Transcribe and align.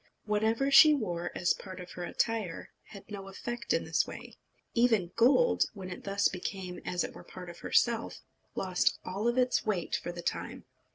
Whatever 0.25 0.71
she 0.71 0.95
wore 0.95 1.29
as 1.35 1.53
part 1.53 1.79
of 1.79 1.91
her 1.91 2.03
attire 2.03 2.71
had 2.85 3.07
no 3.11 3.27
effect 3.27 3.71
in 3.71 3.83
this 3.85 4.07
way. 4.07 4.33
Even 4.73 5.11
gold, 5.15 5.65
when 5.75 5.91
it 5.91 6.05
thus 6.05 6.27
became 6.27 6.79
as 6.83 7.03
it 7.03 7.13
were 7.13 7.21
a 7.21 7.23
part 7.23 7.51
of 7.51 7.59
herself, 7.59 8.23
lost 8.55 8.97
all 9.05 9.27
its 9.27 9.63
weight 9.63 9.95
for 10.01 10.11
the 10.11 10.23
time. 10.23 10.65